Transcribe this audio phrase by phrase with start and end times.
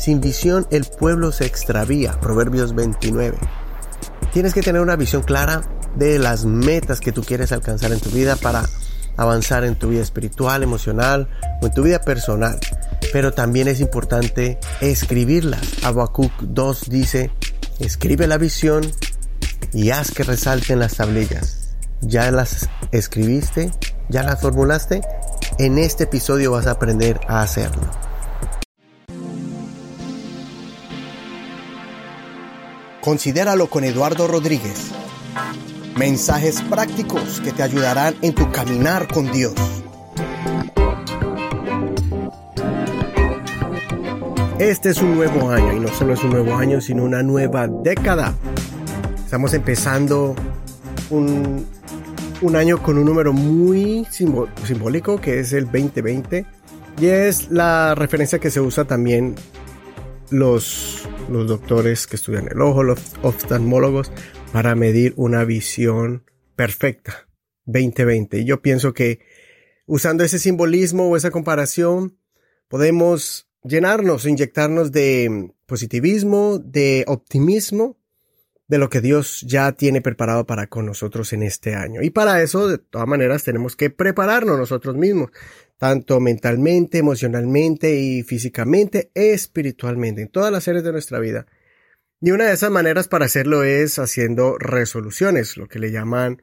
[0.00, 2.18] Sin visión el pueblo se extravía.
[2.20, 3.36] Proverbios 29.
[4.32, 5.60] Tienes que tener una visión clara
[5.94, 8.64] de las metas que tú quieres alcanzar en tu vida para
[9.18, 11.28] avanzar en tu vida espiritual, emocional
[11.60, 12.58] o en tu vida personal.
[13.12, 15.84] Pero también es importante escribirlas.
[15.84, 17.30] Habacuc 2 dice,
[17.78, 18.90] escribe la visión
[19.74, 21.74] y haz que resalten las tablillas.
[22.00, 23.70] ¿Ya las escribiste?
[24.08, 25.02] ¿Ya las formulaste?
[25.58, 28.09] En este episodio vas a aprender a hacerlo.
[33.00, 34.90] Considéralo con Eduardo Rodríguez.
[35.96, 39.54] Mensajes prácticos que te ayudarán en tu caminar con Dios.
[44.58, 47.66] Este es un nuevo año y no solo es un nuevo año, sino una nueva
[47.66, 48.34] década.
[49.24, 50.34] Estamos empezando
[51.08, 51.66] un,
[52.42, 56.44] un año con un número muy simbólico que es el 2020
[57.00, 59.36] y es la referencia que se usa también
[60.28, 64.10] los, los doctores que estudian el ojo, los oftalmólogos,
[64.52, 66.24] para medir una visión
[66.56, 67.28] perfecta
[67.66, 68.38] 2020.
[68.38, 69.20] Y yo pienso que
[69.86, 72.18] usando ese simbolismo o esa comparación
[72.68, 77.99] podemos llenarnos, inyectarnos de positivismo, de optimismo,
[78.70, 82.02] de lo que Dios ya tiene preparado para con nosotros en este año.
[82.02, 85.32] Y para eso, de todas maneras, tenemos que prepararnos nosotros mismos,
[85.76, 91.46] tanto mentalmente, emocionalmente y físicamente, espiritualmente, en todas las áreas de nuestra vida.
[92.20, 96.40] Y una de esas maneras para hacerlo es haciendo resoluciones, lo que le llaman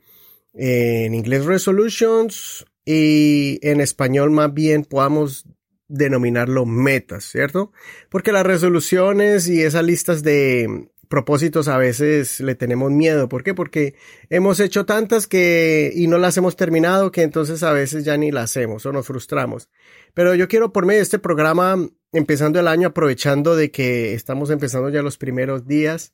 [0.54, 5.46] en inglés resolutions y en español más bien podamos
[5.88, 7.72] denominarlo metas, ¿cierto?
[8.10, 13.30] Porque las resoluciones y esas listas de propósitos a veces le tenemos miedo.
[13.30, 13.54] ¿Por qué?
[13.54, 13.96] Porque
[14.30, 18.32] hemos hecho tantas que y no las hemos terminado que entonces a veces ya ni
[18.32, 19.70] las hacemos o nos frustramos.
[20.14, 21.78] Pero yo quiero por medio de este programa,
[22.12, 26.14] empezando el año, aprovechando de que estamos empezando ya los primeros días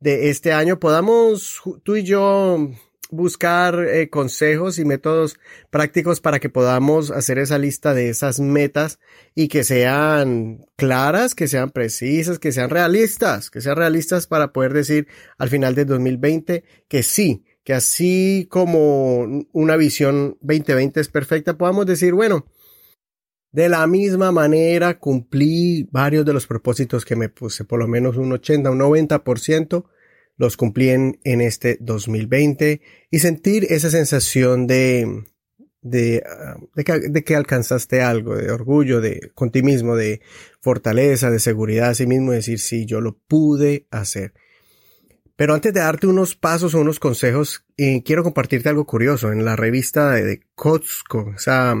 [0.00, 2.70] de este año, podamos tú y yo
[3.12, 5.38] buscar eh, consejos y métodos
[5.70, 8.98] prácticos para que podamos hacer esa lista de esas metas
[9.34, 14.72] y que sean claras, que sean precisas, que sean realistas, que sean realistas para poder
[14.72, 21.58] decir al final del 2020 que sí, que así como una visión 2020 es perfecta,
[21.58, 22.46] podamos decir, bueno,
[23.52, 28.16] de la misma manera cumplí varios de los propósitos que me puse, por lo menos
[28.16, 29.84] un 80, un 90%
[30.36, 35.24] los cumplí en, este 2020 y sentir esa sensación de,
[35.82, 40.20] de, ah, de, que, alcanzaste algo, de orgullo, de con ti mismo, de
[40.60, 44.32] fortaleza, de seguridad a sí mismo, decir, sí, yo lo pude hacer.
[45.36, 49.32] Pero antes de darte unos pasos o unos consejos, eh, quiero compartirte algo curioso.
[49.32, 51.74] En la revista de, de Costco, esa,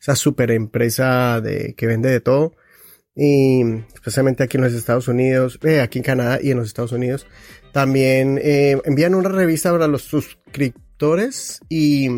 [0.00, 2.54] esa super empresa de, que vende de todo,
[3.18, 3.62] y
[3.94, 7.26] especialmente aquí en los Estados Unidos, eh, aquí en Canadá y en los Estados Unidos,
[7.76, 12.08] también eh, envían una revista para los suscriptores y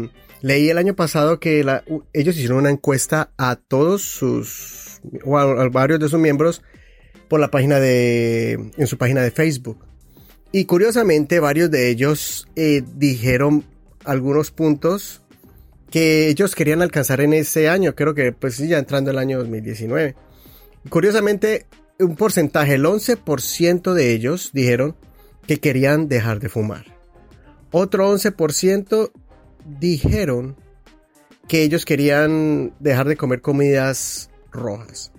[0.41, 1.67] leí el año pasado que
[2.13, 6.63] ellos hicieron una encuesta a todos sus, o a, varios de sus miembros
[7.27, 9.85] por la página de, en su página de Facebook.
[10.53, 13.65] Y curiosamente varios de ellos eh, dijeron
[14.05, 15.23] algunos puntos
[15.91, 20.15] que ellos querían alcanzar en ese año, creo que pues ya entrando el año 2019.
[20.89, 21.67] Curiosamente,
[21.99, 24.95] un porcentaje, el 11% de ellos dijeron
[25.49, 26.85] que querían dejar de fumar.
[27.73, 29.11] Otro 11%
[29.81, 30.57] dijeron
[31.49, 35.11] que ellos querían dejar de comer comidas rojas.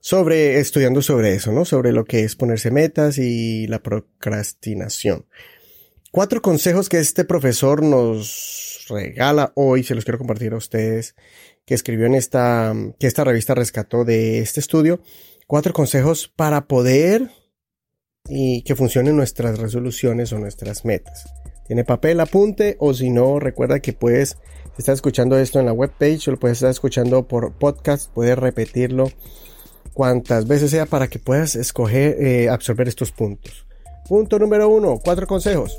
[0.00, 1.64] sobre, estudiando sobre eso, ¿no?
[1.64, 5.26] Sobre lo que es ponerse metas y la procrastinación.
[6.10, 11.14] Cuatro consejos que este profesor nos regala hoy, se los quiero compartir a ustedes,
[11.66, 15.00] que escribió en esta, que esta revista rescató de este estudio.
[15.46, 17.30] Cuatro consejos para poder
[18.28, 21.32] y que funcionen nuestras resoluciones o nuestras metas.
[21.66, 24.38] Tiene papel, apunte o si no, recuerda que puedes,
[24.74, 28.38] si estás escuchando esto en la webpage o lo puedes estar escuchando por podcast, puedes
[28.38, 29.10] repetirlo
[29.92, 33.66] cuantas veces sea para que puedas escoger, eh, absorber estos puntos.
[34.08, 35.78] Punto número uno, cuatro consejos.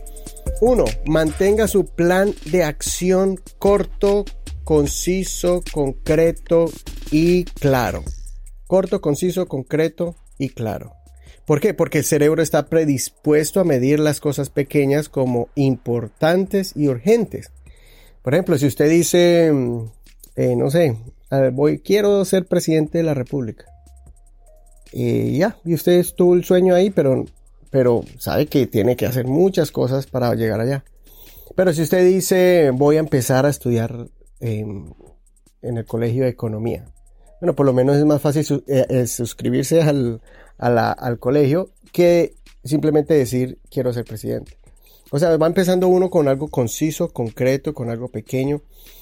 [0.61, 4.25] Uno, mantenga su plan de acción corto,
[4.63, 6.69] conciso, concreto
[7.09, 8.03] y claro.
[8.67, 10.98] Corto, conciso, concreto y claro.
[11.49, 11.73] ¿Por qué?
[11.73, 17.51] Porque el cerebro está predispuesto a medir las cosas pequeñas como importantes y urgentes.
[18.21, 19.85] Por ejemplo, si usted dice, mm,
[20.35, 20.95] eh, no sé,
[21.53, 23.65] voy, quiero ser presidente de la República.
[24.93, 27.25] Y ya, y usted estuvo el sueño ahí, pero,
[27.71, 30.85] pero sabe que tiene que hacer muchas cosas para llegar allá.
[31.55, 34.05] Pero si usted dice, voy a empezar a estudiar
[34.39, 34.93] en
[35.63, 36.85] el colegio de economía.
[37.41, 40.21] Bueno, por lo menos es más fácil eh, suscribirse al,
[40.59, 44.53] al colegio que simplemente decir quiero ser presidente.
[45.11, 48.61] O sea, va empezando uno con algo conciso, concreto, con algo pequeño.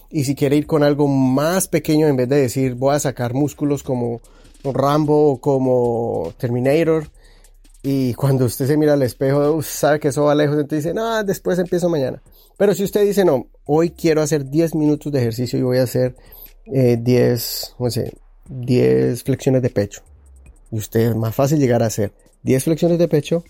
[0.10, 3.34] Y si quiere ir con algo más pequeño, en vez de decir voy a sacar
[3.34, 4.22] músculos como
[4.64, 7.10] Rambo o como Terminator,
[7.84, 11.24] y cuando usted se mira al espejo, sabe que eso va lejos, entonces dice, no,
[11.24, 12.22] después empiezo mañana.
[12.58, 15.84] Pero si usted dice, no, hoy quiero hacer 10 minutos de ejercicio y voy a
[15.84, 16.16] hacer
[16.66, 18.14] 10, no sé,
[18.50, 20.02] 10 flexiones de pecho
[20.72, 23.44] usted es más fácil llegar a hacer 10 flexiones de pecho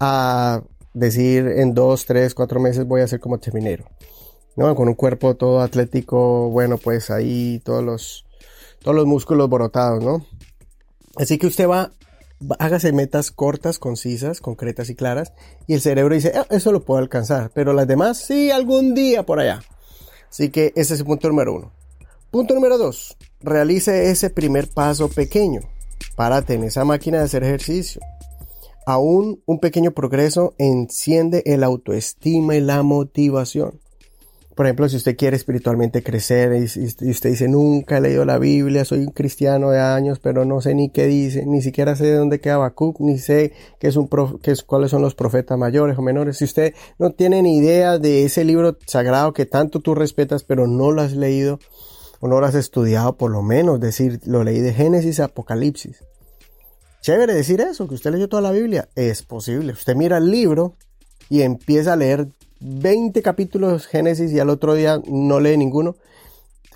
[0.00, 0.62] a
[0.94, 3.84] decir en 2, 3, 4 meses voy a ser como terminero.
[4.56, 4.74] ¿no?
[4.74, 8.24] Con un cuerpo todo atlético, bueno, pues ahí todos los,
[8.80, 10.26] todos los músculos borotados, ¿no?
[11.16, 11.92] Así que usted va,
[12.58, 15.32] hágase metas cortas, concisas, concretas y claras,
[15.66, 19.24] y el cerebro dice, ah, eso lo puedo alcanzar, pero las demás sí, algún día
[19.24, 19.62] por allá.
[20.30, 21.72] Así que ese es el punto número uno.
[22.30, 25.60] Punto número dos, realice ese primer paso pequeño.
[26.16, 28.00] Párate en esa máquina de hacer ejercicio.
[28.86, 33.80] Aún un pequeño progreso enciende el autoestima y la motivación.
[34.54, 36.64] Por ejemplo, si usted quiere espiritualmente crecer y,
[37.10, 40.74] usted dice, nunca he leído la Biblia, soy un cristiano de años, pero no sé
[40.74, 44.10] ni qué dice, ni siquiera sé de dónde queda Habacuc, ni sé qué es un
[44.42, 46.36] qué es, cuáles son los profetas mayores o menores.
[46.36, 50.66] Si usted no tiene ni idea de ese libro sagrado que tanto tú respetas, pero
[50.66, 51.58] no lo has leído,
[52.22, 56.04] o no has estudiado por lo menos, decir, lo leí de Génesis a Apocalipsis.
[57.00, 58.88] Chévere decir eso, que usted leyó toda la Biblia.
[58.94, 59.72] Es posible.
[59.72, 60.76] Usted mira el libro
[61.28, 62.28] y empieza a leer
[62.60, 65.96] 20 capítulos de Génesis y al otro día no lee ninguno.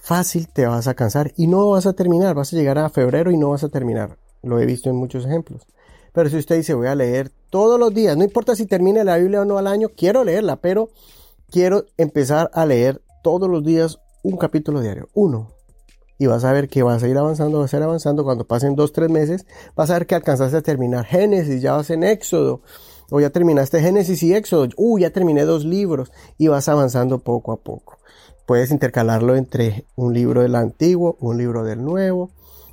[0.02, 2.34] Fácil te vas a cansar y no vas a terminar.
[2.34, 4.18] Vas a llegar a febrero y no vas a terminar.
[4.42, 5.68] Lo he visto en muchos ejemplos.
[6.12, 9.16] Pero si usted dice voy a leer todos los días, no importa si termine la
[9.16, 10.90] Biblia o no al año, quiero leerla, pero
[11.52, 15.52] quiero empezar a leer todos los días un capítulo diario, uno.
[16.18, 18.24] Y vas a ver que vas a ir avanzando, vas a ir avanzando.
[18.24, 19.46] Cuando pasen dos, tres meses,
[19.76, 22.62] vas a ver que alcanzaste a terminar Génesis, ya vas en Éxodo.
[23.10, 24.68] O ya terminaste Génesis y Éxodo.
[24.76, 26.10] Uh, ya terminé dos libros.
[26.38, 27.98] Y vas avanzando poco a poco.
[28.46, 32.30] Puedes intercalarlo entre un libro del antiguo, un libro del nuevo.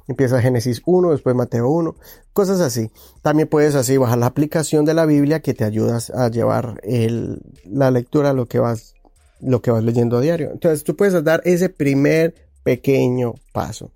[0.08, 1.96] Empieza Génesis 1, después Mateo 1,
[2.34, 2.92] cosas así.
[3.22, 7.42] También puedes así bajar la aplicación de la Biblia que te ayudas a llevar el,
[7.66, 8.96] la lectura, lo que vas
[9.46, 10.52] lo que vas leyendo a diario.
[10.52, 13.92] Entonces tú puedes dar ese primer pequeño paso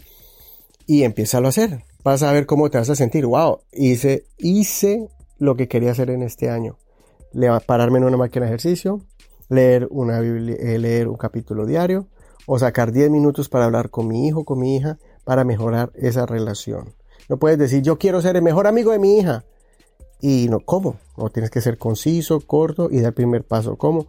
[0.86, 1.84] y empieza a hacer.
[2.04, 3.26] Vas a ver cómo te vas a sentir.
[3.26, 6.78] Wow, hice, hice lo que quería hacer en este año.
[7.34, 9.02] Le pararme en una máquina de ejercicio,
[9.50, 12.08] leer una eh, leer un capítulo diario
[12.46, 16.26] o sacar 10 minutos para hablar con mi hijo, con mi hija, para mejorar esa
[16.26, 16.94] relación.
[17.28, 19.44] No puedes decir, yo quiero ser el mejor amigo de mi hija.
[20.22, 20.96] Y no, ¿cómo?
[21.18, 23.76] No tienes que ser conciso, corto y dar el primer paso.
[23.76, 24.08] ¿Cómo?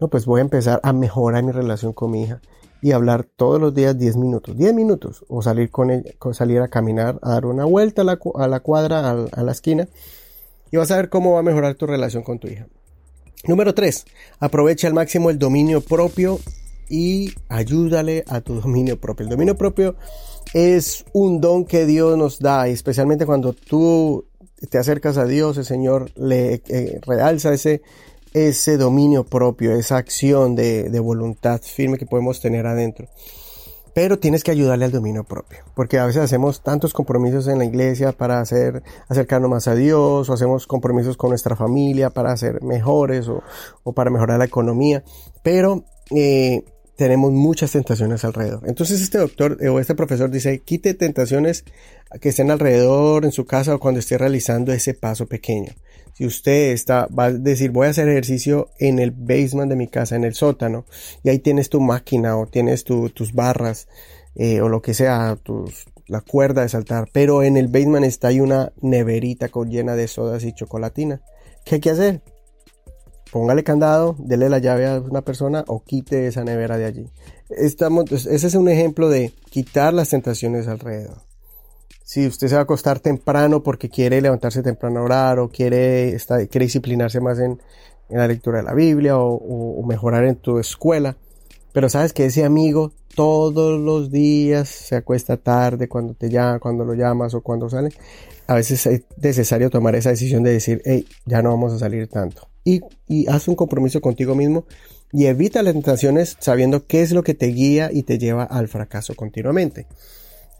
[0.00, 2.40] No, pues voy a empezar a mejorar mi relación con mi hija
[2.82, 6.68] y hablar todos los días 10 minutos, 10 minutos, o salir con ella, salir a
[6.68, 9.88] caminar, a dar una vuelta a la, a la cuadra, a, la esquina,
[10.70, 12.66] y vas a ver cómo va a mejorar tu relación con tu hija.
[13.46, 14.06] Número 3.
[14.38, 16.38] Aprovecha al máximo el dominio propio
[16.88, 19.24] y ayúdale a tu dominio propio.
[19.24, 19.96] El dominio propio
[20.54, 24.26] es un don que Dios nos da, especialmente cuando tú
[24.70, 27.82] te acercas a Dios, el Señor le eh, realza ese,
[28.32, 33.08] ese dominio propio, esa acción de, de, voluntad firme que podemos tener adentro.
[33.92, 37.64] Pero tienes que ayudarle al dominio propio, porque a veces hacemos tantos compromisos en la
[37.64, 42.62] iglesia para hacer, acercarnos más a Dios, o hacemos compromisos con nuestra familia para ser
[42.62, 43.42] mejores o,
[43.82, 45.02] o para mejorar la economía,
[45.42, 45.84] pero
[46.14, 46.62] eh,
[47.00, 48.60] tenemos muchas tentaciones alrededor.
[48.66, 51.64] Entonces este doctor o este profesor dice, quite tentaciones
[52.20, 55.72] que estén alrededor en su casa o cuando esté realizando ese paso pequeño.
[56.14, 59.88] Si usted está, va a decir, voy a hacer ejercicio en el basement de mi
[59.88, 60.86] casa, en el sótano,
[61.22, 63.88] y ahí tienes tu máquina o tienes tus barras
[64.34, 68.28] eh, o lo que sea, tus, la cuerda de saltar, pero en el basement está
[68.28, 71.22] ahí una neverita con, llena de sodas y chocolatina.
[71.64, 72.22] ¿Qué hay que hacer?
[73.30, 77.10] Póngale candado, dele la llave a una persona o quite esa nevera de allí.
[77.48, 81.29] Estamos, ese es un ejemplo de quitar las tentaciones alrededor.
[82.10, 86.16] Si usted se va a acostar temprano porque quiere levantarse temprano a orar o quiere,
[86.50, 87.60] quiere disciplinarse más en,
[88.08, 91.16] la lectura de la Biblia o mejorar en tu escuela,
[91.72, 96.84] pero sabes que ese amigo todos los días se acuesta tarde cuando te llama, cuando
[96.84, 97.90] lo llamas o cuando sale.
[98.48, 102.08] A veces es necesario tomar esa decisión de decir, hey, ya no vamos a salir
[102.08, 102.48] tanto.
[102.64, 104.64] Y, y haz un compromiso contigo mismo
[105.12, 108.66] y evita las tentaciones sabiendo qué es lo que te guía y te lleva al
[108.66, 109.86] fracaso continuamente.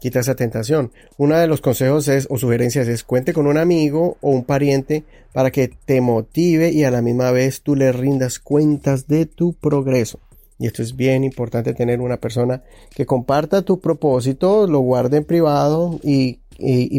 [0.01, 0.91] Quita esa tentación.
[1.17, 5.03] Uno de los consejos es, o sugerencias es cuente con un amigo o un pariente
[5.31, 9.53] para que te motive y a la misma vez tú le rindas cuentas de tu
[9.53, 10.19] progreso.
[10.57, 12.63] Y esto es bien importante tener una persona
[12.95, 16.39] que comparta tu propósito, lo guarde en privado y,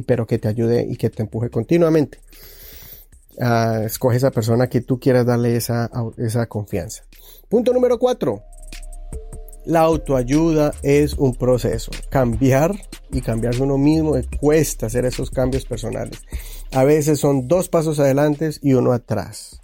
[0.02, 2.20] pero que te ayude y que te empuje continuamente.
[3.36, 7.02] Uh, escoge esa persona que tú quieras darle esa, esa confianza.
[7.48, 8.44] Punto número cuatro.
[9.64, 11.92] La autoayuda es un proceso.
[12.08, 12.74] Cambiar
[13.12, 16.20] y cambiarse uno mismo cuesta hacer esos cambios personales.
[16.72, 19.60] A veces son dos pasos adelante y uno atrás.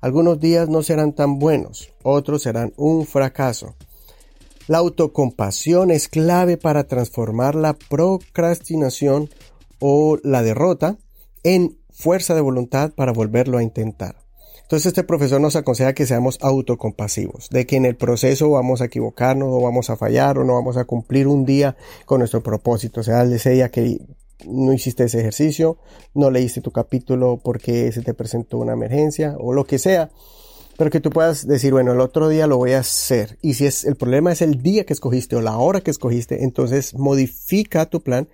[0.00, 3.74] Algunos días no serán tan buenos, otros serán un fracaso.
[4.68, 9.30] La autocompasión es clave para transformar la procrastinación
[9.80, 10.96] o la derrota
[11.42, 14.16] en fuerza de voluntad para volverlo a intentar.
[14.70, 18.84] Entonces este profesor nos aconseja que seamos autocompasivos, de que en el proceso vamos a
[18.84, 23.00] equivocarnos o vamos a fallar o no vamos a cumplir un día con nuestro propósito.
[23.00, 23.98] O sea, él decía que
[24.46, 25.78] no hiciste ese ejercicio,
[26.14, 30.10] no leíste tu capítulo porque se te presentó una emergencia o lo que sea,
[30.78, 33.38] pero que tú puedas decir, bueno, el otro día lo voy a hacer.
[33.42, 36.44] Y si es el problema es el día que escogiste o la hora que escogiste,
[36.44, 38.28] entonces modifica tu plan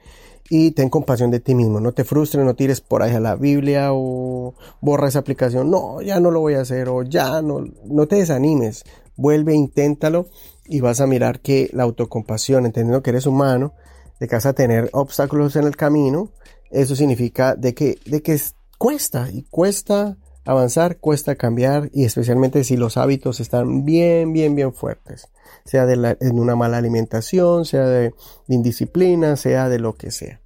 [0.48, 1.80] y ten compasión de ti mismo.
[1.80, 5.70] No te frustres, no tires por ahí a la Biblia o borra esa aplicación.
[5.70, 8.84] No, ya no lo voy a hacer o ya no, no te desanimes.
[9.16, 10.28] Vuelve, inténtalo
[10.64, 13.72] y vas a mirar que la autocompasión, entendiendo que eres humano,
[14.20, 16.32] de que vas a tener obstáculos en el camino,
[16.70, 18.40] eso significa de que, de que
[18.78, 24.72] cuesta y cuesta avanzar, cuesta cambiar y especialmente si los hábitos están bien, bien, bien
[24.72, 25.28] fuertes,
[25.64, 28.14] sea de, la, una mala alimentación, sea de,
[28.48, 30.40] indisciplina, sea de lo que sea.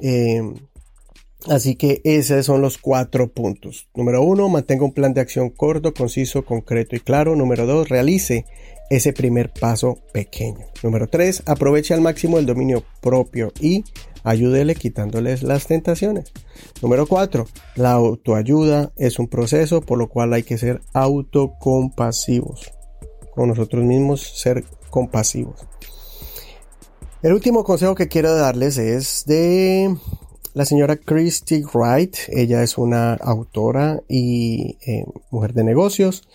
[0.00, 0.42] Eh,
[1.48, 3.88] así que esos son los cuatro puntos.
[3.94, 7.34] Número uno, mantenga un plan de acción corto, conciso, concreto y claro.
[7.34, 8.44] Número dos, realice
[8.90, 10.66] ese primer paso pequeño.
[10.82, 11.44] Número 3.
[11.46, 13.84] Aproveche al máximo el dominio propio y
[14.26, 16.32] ayúdele quitándoles las tentaciones.
[16.82, 17.46] Número 4.
[17.76, 22.72] La autoayuda es un proceso por lo cual hay que ser autocompasivos.
[23.34, 25.60] Con nosotros mismos ser compasivos.
[27.22, 29.96] El último consejo que quiero darles es de
[30.54, 32.16] la señora Christy Wright.
[32.28, 36.28] Ella es una autora y eh, mujer de negocios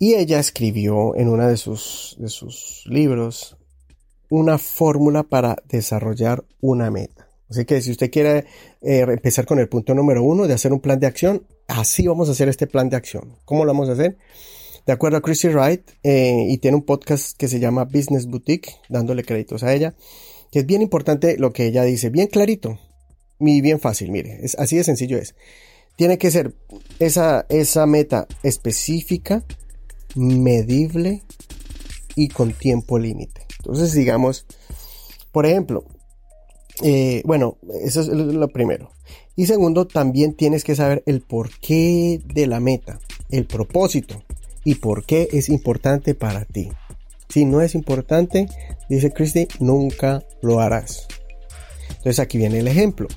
[0.00, 3.56] y ella escribió en uno de sus, de sus libros
[4.34, 7.28] una fórmula para desarrollar una meta.
[7.48, 8.46] Así que si usted quiere
[8.82, 12.28] eh, empezar con el punto número uno de hacer un plan de acción, así vamos
[12.28, 13.36] a hacer este plan de acción.
[13.44, 14.16] ¿Cómo lo vamos a hacer?
[14.86, 18.72] De acuerdo a Chrissy Wright, eh, y tiene un podcast que se llama Business Boutique,
[18.88, 19.94] dándole créditos a ella,
[20.50, 22.80] que es bien importante lo que ella dice, bien clarito
[23.38, 25.36] y bien fácil, mire, así de sencillo es.
[25.96, 26.56] Tiene que ser
[26.98, 29.44] esa, esa meta específica,
[30.16, 31.22] medible
[32.16, 33.46] y con tiempo límite.
[33.58, 34.46] Entonces, digamos,
[35.32, 35.84] por ejemplo,
[36.82, 38.90] eh, bueno, eso es lo primero.
[39.36, 44.22] Y segundo, también tienes que saber el porqué de la meta, el propósito
[44.64, 46.70] y por qué es importante para ti.
[47.28, 48.48] Si no es importante,
[48.88, 51.08] dice Christy, nunca lo harás.
[51.88, 53.08] Entonces aquí viene el ejemplo.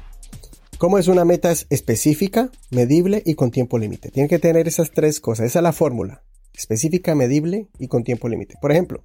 [0.77, 4.11] ¿Cómo es una meta específica, medible y con tiempo límite?
[4.11, 5.47] Tiene que tener esas tres cosas.
[5.47, 6.23] Esa es la fórmula
[6.57, 8.55] específica, medible y con tiempo límite.
[8.59, 9.03] Por ejemplo,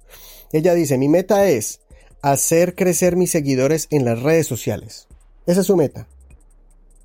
[0.51, 1.81] ella dice, mi meta es
[2.21, 5.07] hacer crecer mis seguidores en las redes sociales.
[5.45, 6.07] Esa es su meta.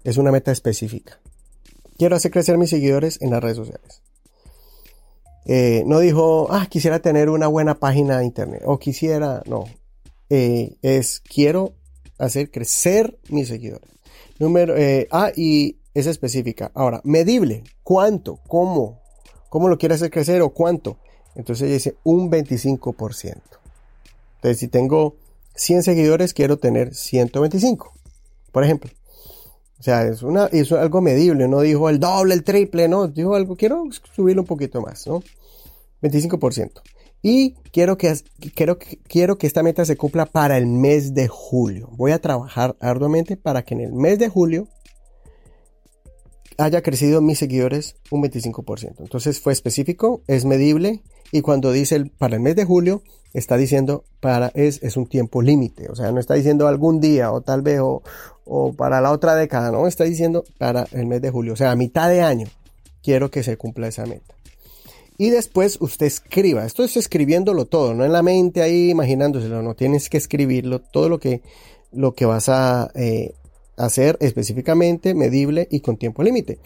[0.04, 1.20] Es una meta específica.
[1.98, 4.02] Quiero hacer crecer mis seguidores en las redes sociales.
[5.44, 8.62] Eh, no dijo, ah, quisiera tener una buena página de internet.
[8.64, 9.64] O quisiera, no.
[10.30, 11.74] Eh, es, quiero
[12.18, 13.90] hacer crecer mis seguidores.
[14.38, 16.70] Número, eh, ah, y es específica.
[16.74, 17.64] Ahora, medible.
[17.82, 18.40] ¿Cuánto?
[18.46, 19.02] ¿Cómo?
[19.48, 20.98] Cómo lo quiere hacer crecer o cuánto.
[21.34, 23.36] Entonces ella dice un 25%.
[24.36, 25.16] Entonces si tengo
[25.54, 27.92] 100 seguidores, quiero tener 125,
[28.52, 28.90] por ejemplo.
[29.78, 33.36] O sea, es, una, es algo medible, no dijo el doble, el triple, no, dijo
[33.36, 35.22] algo, quiero subirlo un poquito más, ¿no?
[36.02, 36.82] 25%.
[37.22, 38.14] Y quiero que,
[38.54, 38.78] quiero,
[39.08, 41.90] quiero que esta meta se cumpla para el mes de julio.
[41.92, 44.68] Voy a trabajar arduamente para que en el mes de julio
[46.58, 48.96] haya crecido mis seguidores un 25%.
[48.98, 54.04] Entonces fue específico, es medible y cuando dice para el mes de julio está diciendo
[54.20, 55.88] para es, es un tiempo límite.
[55.88, 58.02] O sea, no está diciendo algún día o tal vez o,
[58.44, 61.52] o para la otra década, no, está diciendo para el mes de julio.
[61.54, 62.48] O sea, a mitad de año
[63.02, 64.34] quiero que se cumpla esa meta
[65.18, 66.64] y después usted escriba.
[66.64, 71.08] Esto es escribiéndolo todo, no en la mente ahí imaginándoselo, no tienes que escribirlo, todo
[71.08, 71.42] lo que,
[71.92, 73.34] lo que vas a eh,
[73.78, 76.60] hacer específicamente, medible y con tiempo límite.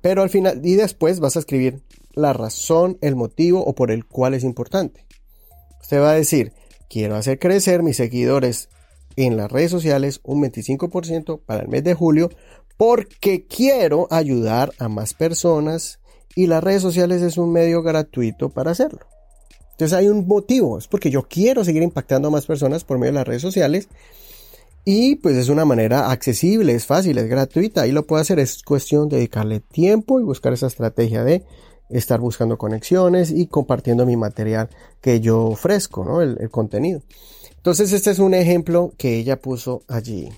[0.00, 4.04] Pero al final, y después vas a escribir la razón, el motivo o por el
[4.04, 5.06] cual es importante.
[5.80, 6.52] Usted va a decir,
[6.88, 8.68] quiero hacer crecer mis seguidores
[9.16, 12.30] en las redes sociales un 25% para el mes de julio
[12.76, 16.00] porque quiero ayudar a más personas
[16.34, 19.06] y las redes sociales es un medio gratuito para hacerlo.
[19.72, 23.12] Entonces hay un motivo, es porque yo quiero seguir impactando a más personas por medio
[23.12, 23.88] de las redes sociales
[24.84, 28.62] y pues es una manera accesible, es fácil, es gratuita y lo puedo hacer, es
[28.62, 31.44] cuestión de dedicarle tiempo y buscar esa estrategia de
[31.88, 34.68] estar buscando conexiones y compartiendo mi material
[35.00, 36.20] que yo ofrezco, ¿no?
[36.20, 37.02] el, el contenido.
[37.56, 40.28] Entonces este es un ejemplo que ella puso allí.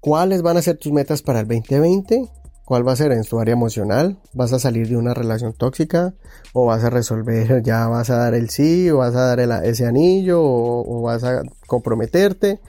[0.00, 2.28] ¿Cuáles van a ser tus metas para el 2020?
[2.68, 4.18] ¿Cuál va a ser en tu área emocional?
[4.34, 6.12] ¿Vas a salir de una relación tóxica?
[6.52, 9.86] ¿O vas a resolver, ya vas a dar el sí, o vas a dar ese
[9.86, 12.60] anillo, o, vas a comprometerte?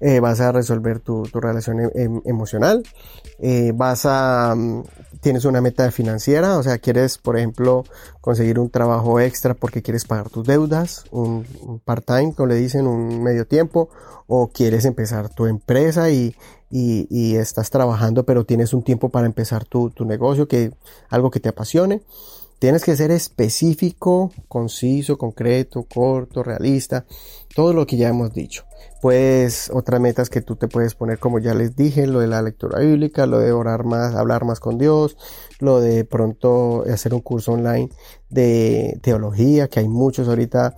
[0.00, 2.84] Eh, vas a resolver tu, relación em, em, emocional,
[3.40, 4.84] eh, vas a, mm,
[5.20, 7.82] tienes una meta financiera, o sea, quieres, por ejemplo,
[8.20, 11.44] conseguir un trabajo extra porque quieres pagar tus deudas, un,
[11.84, 13.88] part-time, como le dicen, un medio tiempo,
[14.28, 16.36] o quieres empezar tu empresa y,
[16.70, 20.72] y, estás trabajando, pero tienes un tiempo para empezar tu, tu negocio, que
[21.08, 22.02] algo que te apasione.
[22.58, 27.04] Tienes que ser específico, conciso, concreto, corto, realista,
[27.54, 28.64] todo lo que ya hemos dicho.
[29.00, 32.42] Pues otras metas que tú te puedes poner, como ya les dije, lo de la
[32.42, 35.16] lectura bíblica, lo de orar más, hablar más con Dios,
[35.60, 37.90] lo de pronto hacer un curso online
[38.28, 40.74] de teología, que hay muchos ahorita,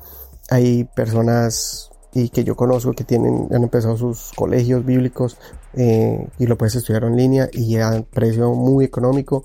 [0.51, 5.39] hay personas y que yo conozco que tienen, han empezado sus colegios bíblicos
[5.75, 9.45] eh, y lo puedes estudiar en línea y a precio muy económico.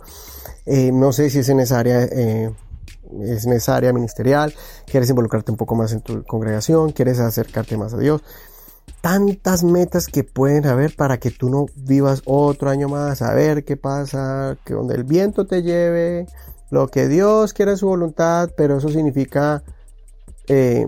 [0.66, 2.52] Eh, no sé si es en eh,
[3.22, 4.54] es en esa área ministerial,
[4.88, 8.24] quieres involucrarte un poco más en tu congregación, quieres acercarte más a Dios.
[9.06, 13.64] Tantas metas que pueden haber para que tú no vivas otro año más, a ver
[13.64, 16.26] qué pasa, que donde el viento te lleve,
[16.72, 19.62] lo que Dios quiere en su voluntad, pero eso significa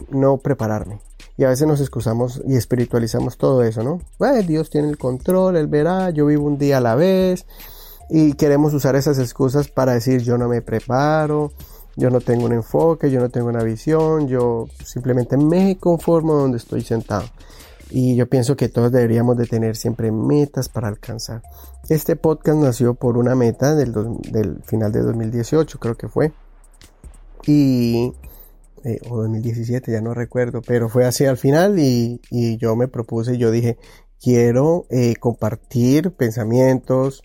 [0.10, 1.00] no prepararme.
[1.38, 4.02] Y a veces nos excusamos y espiritualizamos todo eso, ¿no?
[4.18, 7.46] Bueno, Dios tiene el control, Él verá, yo vivo un día a la vez.
[8.10, 11.52] Y queremos usar esas excusas para decir yo no me preparo,
[11.96, 16.58] yo no tengo un enfoque, yo no tengo una visión, yo simplemente me conformo donde
[16.58, 17.26] estoy sentado.
[17.90, 21.42] Y yo pienso que todos deberíamos de tener siempre metas para alcanzar.
[21.90, 23.94] Este podcast nació por una meta del,
[24.32, 26.34] del final de 2018, creo que fue.
[27.46, 28.14] Y
[28.88, 32.22] eh, o 2017, ya no recuerdo, pero fue así al final y,
[32.58, 33.78] yo me propuse, yo dije,
[34.22, 37.22] quiero eh, compartir pensamientos,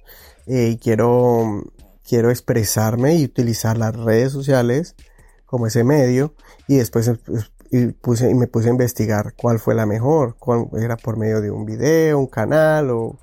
[0.46, 1.62] eh, quiero,
[2.09, 4.96] quiero expresarme y utilizar las redes sociales
[5.44, 6.35] como ese medio
[6.66, 7.11] y después
[7.72, 11.40] y puse, y me puse a investigar cuál fue la mejor, cuál era por medio
[11.40, 13.18] de un video, un canal o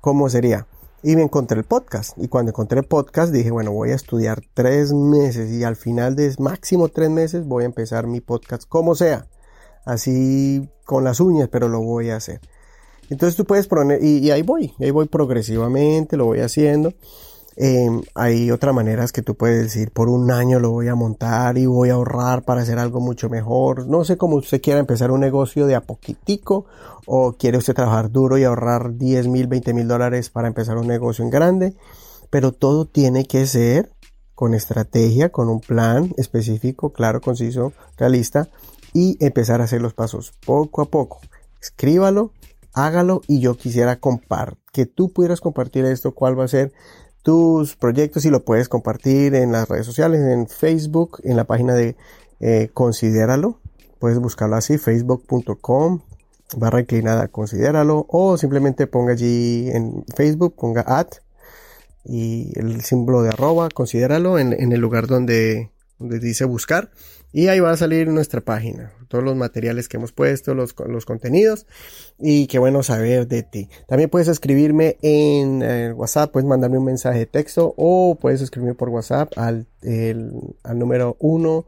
[0.00, 0.66] cómo sería
[1.06, 2.18] y me encontré el podcast.
[2.18, 6.16] Y cuando encontré el podcast dije, bueno, voy a estudiar tres meses y al final
[6.16, 9.28] de máximo tres meses voy a empezar mi podcast como sea.
[9.84, 12.40] Así con las uñas, pero lo voy a hacer.
[13.08, 16.92] Entonces tú puedes poner, y, y ahí voy, ahí voy progresivamente, lo voy haciendo.
[17.58, 21.56] Em, hay otras maneras que tú puedes decir, por un año lo voy a montar
[21.56, 23.86] y voy a ahorrar para hacer algo mucho mejor.
[23.86, 26.66] No sé cómo usted quiera empezar un negocio de a poquitico
[27.06, 30.86] o quiere usted trabajar duro y ahorrar 10 mil, 20 mil dólares para empezar un
[30.86, 31.74] negocio en grande.
[32.28, 33.90] Pero todo tiene que ser
[34.34, 38.50] con estrategia, con un plan específico, claro, conciso, realista
[38.92, 41.20] y empezar a hacer los pasos poco a poco.
[41.58, 42.32] Escríbalo,
[42.74, 46.74] hágalo y yo quisiera compartir, que tú pudieras compartir esto, cuál va a ser
[47.26, 51.74] tus proyectos y lo puedes compartir en las redes sociales, en Facebook, en la página
[51.74, 51.96] de
[52.38, 53.58] eh, Considéralo.
[53.98, 56.02] Puedes buscarlo así, facebook.com
[56.56, 58.06] barra inclinada, considéralo.
[58.08, 61.14] O simplemente ponga allí en Facebook, ponga at
[62.04, 66.92] y el símbolo de arroba, considéralo en, el lugar donde, donde dice buscar
[67.36, 71.04] y ahí va a salir nuestra página, todos los materiales que hemos puesto, los, los
[71.04, 71.66] contenidos
[72.18, 73.68] y qué bueno saber de ti.
[73.86, 78.74] También puedes escribirme en eh, WhatsApp, puedes mandarme un mensaje de texto o puedes escribirme
[78.74, 81.66] por WhatsApp al, al número 1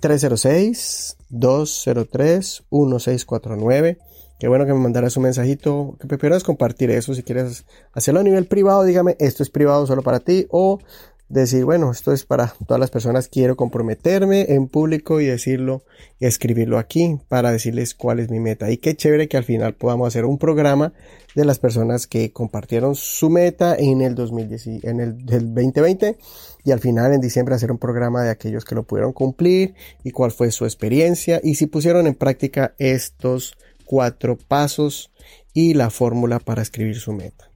[0.00, 3.98] 306 203 1649
[4.38, 7.14] Qué bueno que me mandaras un mensajito, que prefieras compartir eso.
[7.14, 10.46] Si quieres hacerlo a nivel privado, dígame, esto es privado solo para ti.
[10.50, 10.78] O
[11.28, 15.84] decir, bueno, esto es para todas las personas, quiero comprometerme en público y decirlo
[16.20, 18.70] escribirlo aquí para decirles cuál es mi meta.
[18.70, 20.92] Y qué chévere que al final podamos hacer un programa
[21.34, 26.16] de las personas que compartieron su meta en el 2010, en el 2020
[26.64, 30.12] y al final en diciembre hacer un programa de aquellos que lo pudieron cumplir y
[30.12, 35.10] cuál fue su experiencia y si pusieron en práctica estos cuatro pasos
[35.52, 37.50] y la fórmula para escribir su meta.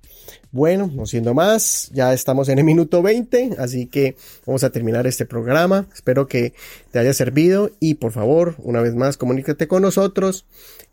[0.53, 5.07] Bueno, no siendo más, ya estamos en el minuto 20, así que vamos a terminar
[5.07, 5.87] este programa.
[5.95, 6.55] Espero que
[6.91, 10.47] te haya servido y por favor, una vez más, comunícate con nosotros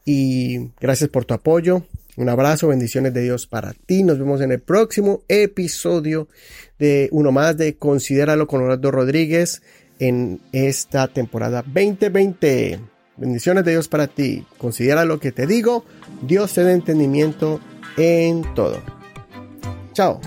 [0.05, 1.83] y gracias por tu apoyo.
[2.17, 4.03] Un abrazo, bendiciones de Dios para ti.
[4.03, 6.27] Nos vemos en el próximo episodio
[6.79, 9.61] de uno más de Considéralo con Orlando Rodríguez
[9.99, 12.79] en esta temporada 2020.
[13.17, 14.45] Bendiciones de Dios para ti.
[14.57, 15.85] Considera lo que te digo.
[16.21, 17.59] Dios te da entendimiento
[17.97, 18.96] en todo.
[19.97, 20.21] 笑。